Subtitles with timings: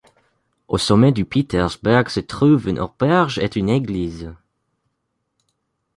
[0.67, 4.31] Au sommet du Petersberg se trouvent une auberge et une église.